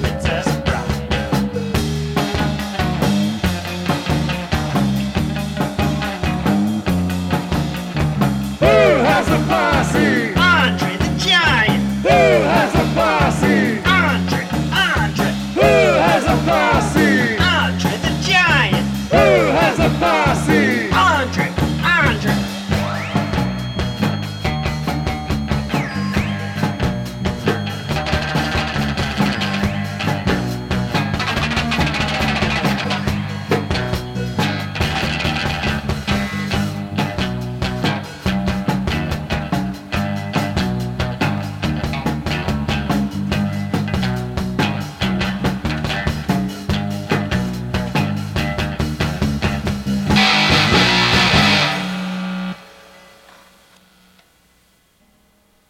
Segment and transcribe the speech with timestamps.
[0.00, 0.53] the test.